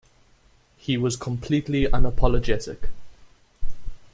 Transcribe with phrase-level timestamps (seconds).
[0.77, 2.89] He was completely unapologetic.